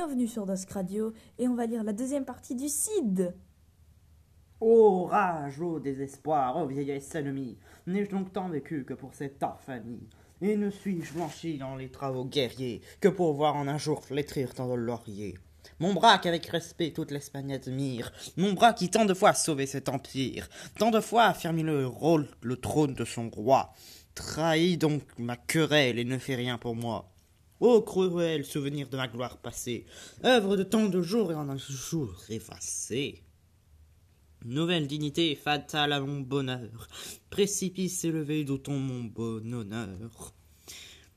[0.00, 3.34] bienvenue sur Dusk Radio et on va lire la deuxième partie du Cid.
[4.58, 10.08] Ô rage, ô désespoir, ô vieillesse ennemie, n'ai-je donc tant vécu que pour cette infamie?
[10.40, 14.54] Et ne suis-je blanchi dans les travaux guerriers que pour voir en un jour flétrir
[14.54, 15.36] tant de lauriers?
[15.80, 19.66] Mon bras qu'avec respect toute l'Espagne admire, mon bras qui tant de fois a sauvé
[19.66, 20.48] cet empire,
[20.78, 23.74] tant de fois a fermé le rôle, le trône de son roi,
[24.14, 27.10] trahit donc ma querelle et ne fait rien pour moi.
[27.60, 29.84] Ô cruel souvenir de ma gloire passée,
[30.24, 33.22] œuvre de tant de jours et en un jour effacée.
[34.46, 36.88] Nouvelle dignité fatale à mon bonheur,
[37.28, 40.32] précipice élevé d'autant mon bon honneur.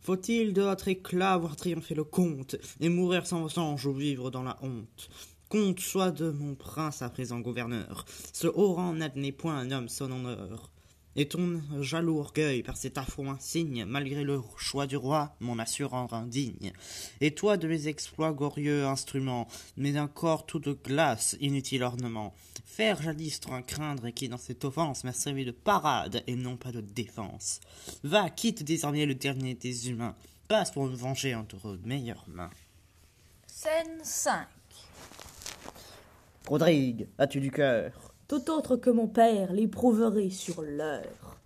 [0.00, 4.42] Faut-il de votre éclat voir triompher le comte, et mourir sans ange ou vivre dans
[4.42, 5.08] la honte?
[5.48, 9.88] Comte soit de mon prince à présent gouverneur, ce haut rang n'admet point un homme
[9.88, 10.73] son honneur.
[11.16, 15.90] Et ton jaloux orgueil, par cet affront insigne, malgré le choix du roi, m'en assure
[15.90, 16.72] rendre indigne.
[17.20, 22.34] Et toi de mes exploits glorieux instruments, mais d'un corps tout de glace, inutile ornement.
[22.64, 26.56] Faire jadis un craindre et qui dans cette offense m'a servi de parade et non
[26.56, 27.60] pas de défense.
[28.02, 30.16] Va, quitte désormais le dernier des humains,
[30.48, 32.50] passe pour me venger entre meilleures mains.
[33.46, 34.46] Scène 5
[36.48, 38.13] Rodrigue, as-tu du cœur?
[38.34, 41.38] Tout autre que mon père l'éprouverait sur l'heure.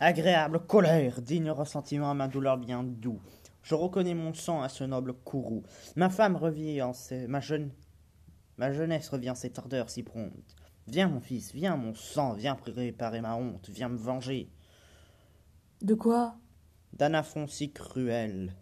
[0.00, 3.20] Agréable colère, digne ressentiment à ma douleur bien doux.
[3.62, 5.62] Je reconnais mon sang à ce noble courroux.
[5.94, 7.28] Ma femme revient en ses...
[7.28, 7.70] ma jeune...
[8.58, 10.56] Ma jeunesse revient en cette ardeur si prompte.
[10.88, 14.50] Viens, mon fils, viens, mon sang, viens préparer ma honte, viens me venger.
[15.82, 16.34] De quoi?
[16.94, 18.56] D'un affront si cruel,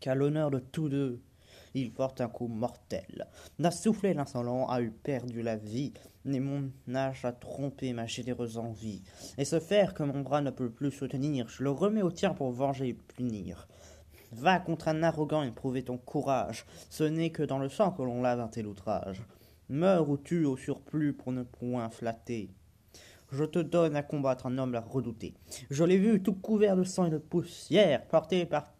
[0.00, 1.22] qu'à l'honneur de tous deux,
[1.80, 3.26] il porte un coup mortel.
[3.58, 5.92] N'a soufflé l'insolent, a eu perdu la vie,
[6.24, 9.02] et mon âge a trompé ma généreuse envie.
[9.36, 12.32] Et ce fer que mon bras ne peut plus soutenir, je le remets au tien
[12.32, 13.68] pour venger et punir.
[14.32, 18.02] Va contre un arrogant et prouver ton courage, ce n'est que dans le sang que
[18.02, 19.22] l'on lave un tel outrage.
[19.68, 22.50] Meurs ou tue au surplus pour ne point flatter.
[23.32, 25.34] Je te donne à combattre un homme à redouter.
[25.70, 28.72] Je l'ai vu tout couvert de sang et de poussière, porté par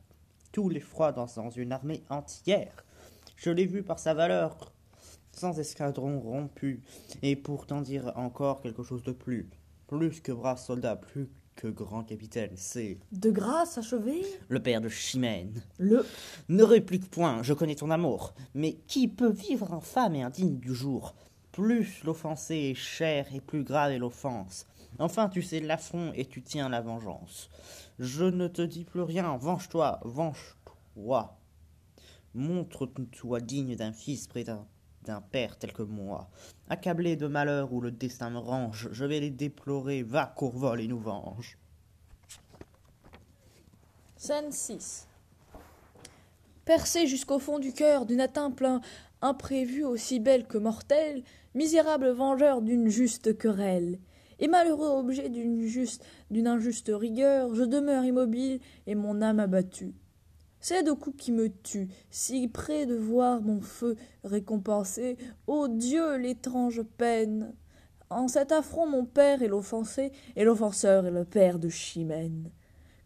[0.53, 2.86] tous les froids dans une armée entière.
[3.37, 4.73] Je l'ai vu par sa valeur,
[5.33, 6.83] sans escadron rompu,
[7.23, 9.49] et pour t'en dire encore quelque chose de plus.
[9.87, 14.23] Plus que brave soldat, plus que grand capitaine, c'est De grâce achevé?
[14.49, 15.63] le père de Chimène.
[15.79, 16.05] Le.
[16.49, 18.35] Ne réplique point, je connais ton amour.
[18.55, 21.15] Mais qui peut vivre infâme et indigne du jour?
[21.53, 24.67] Plus l'offensé est cher et plus grave est l'offense.
[24.99, 27.49] Enfin, tu sais l'affront et tu tiens la vengeance.
[27.99, 31.36] Je ne te dis plus rien, venge-toi, venge-toi.
[32.37, 36.29] Montre-toi digne d'un fils près d'un père tel que moi.
[36.69, 40.87] Accablé de malheur où le destin me range, je vais les déplorer, va, courvole, et
[40.87, 41.57] nous venge.
[44.19, 45.09] Scène 6
[46.67, 48.63] Percé jusqu'au fond du cœur d'une atteinte
[49.23, 51.23] imprévue aussi belle que mortelle,
[51.55, 53.99] misérable vengeur d'une juste querelle,
[54.41, 59.95] et malheureux objet d'une juste, d'une injuste rigueur, je demeure immobile et mon âme abattue.
[60.69, 63.95] C'est de coups qui me tuent, si près de voir mon feu
[64.25, 65.17] récompensé.
[65.47, 67.55] Ô Dieu, l'étrange peine
[68.11, 72.51] En cet affront, mon père est l'offensé, et l'offenseur est le père de Chimène.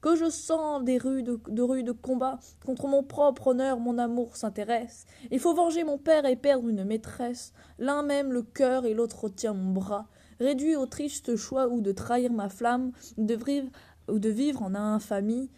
[0.01, 5.05] Que je sens des rudes, de combats, contre mon propre honneur mon amour s'intéresse.
[5.31, 7.53] Il faut venger mon père et perdre une maîtresse.
[7.79, 10.09] L'un même le cœur et l'autre tient mon bras.
[10.39, 13.69] Réduit au triste choix ou de trahir ma flamme, de vivre,
[14.09, 15.51] ou de vivre en infamie,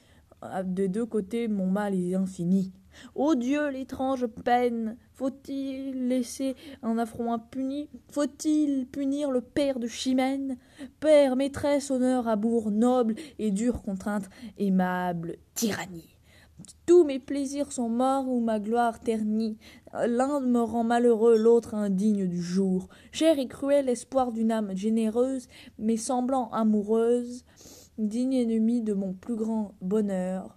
[0.65, 2.73] de deux côtés mon mal est infini.
[3.15, 7.89] Ô Dieu, l'étrange peine Faut-il laisser un affront impuni?
[8.11, 10.59] Faut-il punir le père de Chimène?
[11.01, 16.17] Père, maîtresse, honneur, amour, noble et dure contrainte, aimable tyrannie.
[16.87, 19.59] Tous mes plaisirs sont morts ou ma gloire ternie.
[19.93, 22.89] L'un me rend malheureux, l'autre indigne du jour.
[23.11, 25.49] Cher et cruel espoir d'une âme généreuse,
[25.79, 27.45] mais semblant amoureuse,
[27.99, 30.57] digne ennemi de mon plus grand bonheur.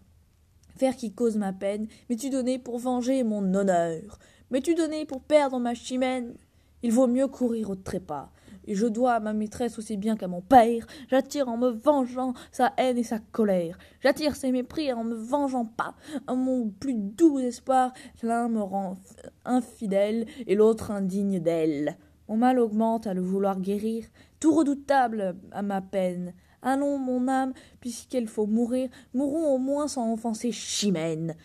[0.77, 4.19] Faire qui cause ma peine, m'es-tu donné pour venger mon honneur?
[4.51, 6.35] M'es-tu donné pour perdre ma chimène?
[6.83, 8.31] Il vaut mieux courir au trépas.
[8.67, 10.87] Et je dois à ma maîtresse aussi bien qu'à mon père.
[11.07, 13.77] J'attire en me vengeant sa haine et sa colère.
[14.01, 15.95] J'attire ses mépris en me vengeant pas.
[16.27, 17.93] Mon plus doux espoir,
[18.23, 18.97] l'un me rend
[19.45, 21.97] infidèle et l'autre indigne d'elle.
[22.27, 24.05] Mon mal augmente à le vouloir guérir,
[24.39, 26.33] tout redoutable à ma peine.
[26.65, 31.35] Allons, mon âme, puisqu'il faut mourir, mourons au moins sans offenser Chimène.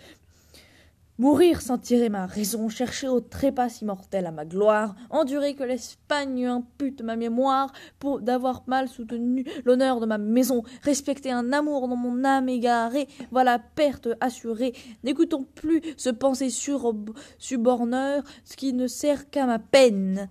[1.19, 6.47] Mourir sans tirer ma raison, chercher au trépas immortel à ma gloire, endurer que l'Espagne
[6.47, 11.97] impute ma mémoire pour d'avoir mal soutenu l'honneur de ma maison, respecter un amour dans
[11.97, 14.73] mon âme égarée, voilà perte assurée.
[15.05, 16.95] N'écoutons plus ce penser sur
[17.37, 20.31] suborneur, ce qui ne sert qu'à ma peine.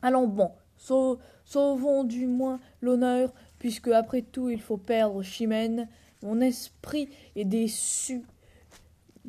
[0.00, 0.52] Allons bon,
[1.52, 5.88] sauvons du moins l'honneur, puisque après tout il faut perdre Chimène.
[6.22, 8.22] Mon esprit est déçu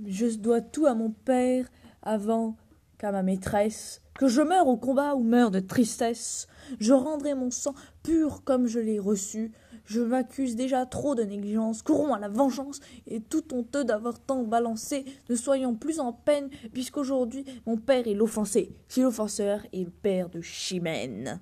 [0.05, 1.65] je dois tout à mon père
[2.01, 2.55] avant
[2.97, 4.01] qu'à ma maîtresse.
[4.15, 6.47] Que je meure au combat ou meure de tristesse,
[6.79, 7.73] je rendrai mon sang
[8.03, 9.51] pur comme je l'ai reçu.
[9.85, 14.43] Je m'accuse déjà trop de négligence, courons à la vengeance, et tout honteux d'avoir tant
[14.43, 19.91] balancé, ne soyons plus en peine, puisqu'aujourd'hui mon père est l'offensé, si l'offenseur est le
[19.91, 21.41] père de Chimène.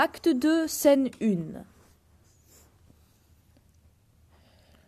[0.00, 1.64] Acte 2, scène 1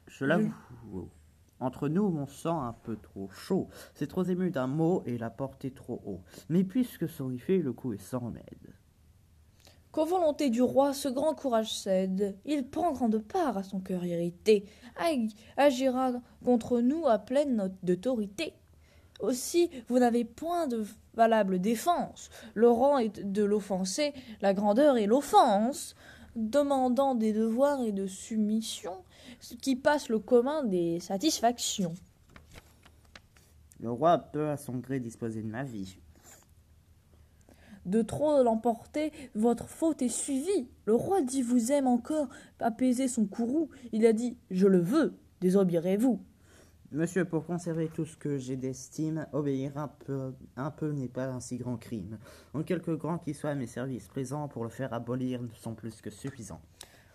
[0.07, 1.11] Je l'avoue.
[1.59, 3.67] Entre nous, mon sang un peu trop chaud.
[3.97, 6.21] C'est trop ému d'un mot et la portée trop haut.
[6.49, 8.45] Mais puisque fait, le coup est sans remède.
[9.91, 12.39] Qu'aux volontés du roi, ce grand courage cède.
[12.45, 14.65] Il prend grande part à son cœur irrité,
[15.57, 16.13] agira
[16.45, 18.55] contre nous à pleine d'autorité.
[19.21, 20.85] Aussi, vous n'avez point de
[21.15, 22.31] valable défense.
[22.55, 25.95] Le rang est de l'offensé, la grandeur est l'offense.
[26.37, 28.93] Demandant des devoirs et de soumission,
[29.61, 31.93] qui passe le commun des satisfactions.
[33.81, 35.97] Le roi peut à son gré disposer de ma vie.
[37.87, 40.69] De trop l'emporter, votre faute est suivie.
[40.85, 42.29] Le roi dit vous aime encore,
[42.61, 43.71] apaiser son courroux.
[43.93, 46.21] Il a dit je le veux, désobéirez-vous.
[46.93, 51.27] Monsieur, pour conserver tout ce que j'ai d'estime, obéir un peu, un peu n'est pas
[51.27, 52.19] un si grand crime.
[52.53, 56.11] En quelque grand qu'il soit, mes services présents pour le faire abolir sont plus que
[56.11, 56.61] suffisants.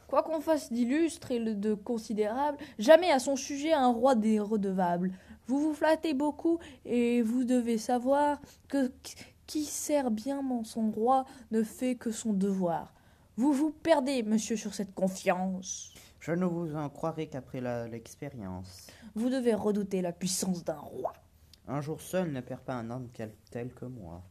[0.07, 5.12] Quoi qu'on fasse d'illustre et de considérable, jamais à son sujet un roi n'est redevable.
[5.48, 8.39] Vous vous flattez beaucoup, et vous devez savoir
[8.69, 8.89] que
[9.45, 12.94] qui sert bien son roi ne fait que son devoir.
[13.36, 15.94] Vous vous perdez, monsieur, sur cette confiance.
[16.22, 18.88] Je ne vous en croirai qu'après l'expérience.
[19.16, 21.14] Vous devez redouter la puissance d'un roi.
[21.68, 23.10] Un jour seul ne perd pas un homme
[23.50, 24.22] tel que moi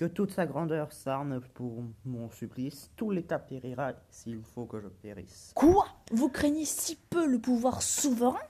[0.00, 4.88] que toute sa grandeur s'arme pour mon supplice, tout l'État périra s'il faut que je
[4.88, 5.52] périsse.
[5.54, 5.84] Quoi?
[6.10, 8.40] Vous craignez si peu le pouvoir souverain?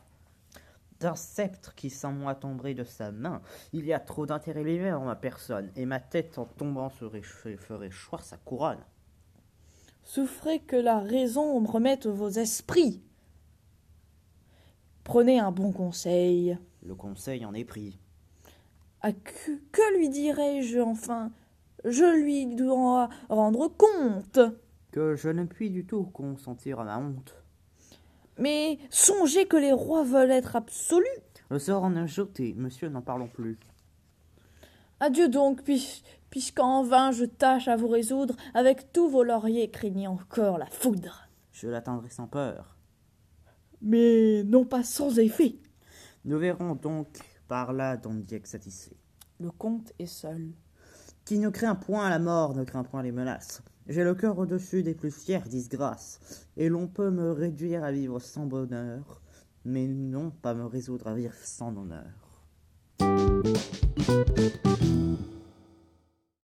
[1.00, 4.92] D'un sceptre qui sans moi tomberait de sa main, il y a trop d'intérêt lié
[4.92, 8.84] en ma personne, et ma tête en tombant serait, ferait choir sa couronne.
[10.04, 13.02] Souffrez que la raison me remette vos esprits.
[15.04, 16.58] Prenez un bon conseil.
[16.82, 17.98] Le conseil en est pris.
[19.00, 21.30] À que, que lui dirai-je enfin?
[21.84, 24.40] Je lui dois rendre compte.
[24.92, 27.34] Que je ne puis du tout consentir à ma honte.
[28.38, 31.06] Mais songez que les rois veulent être absolus.
[31.50, 33.58] Le sort en a jeté, monsieur, n'en parlons plus.
[35.00, 35.62] Adieu donc,
[36.30, 41.28] puisqu'en vain je tâche à vous résoudre, avec tous vos lauriers craignant encore la foudre.
[41.52, 42.76] Je l'attendrai sans peur.
[43.82, 45.56] Mais non pas sans effet.
[46.24, 47.08] Nous verrons donc
[47.48, 48.96] par là Don Dieu satisfait.
[49.40, 50.52] Le comte est seul.
[51.24, 53.62] Qui ne craint point la mort ne craint point les menaces.
[53.86, 58.20] J'ai le cœur au-dessus des plus fières disgrâces, et l'on peut me réduire à vivre
[58.20, 59.20] sans bonheur,
[59.64, 62.06] mais non pas me résoudre à vivre sans honneur.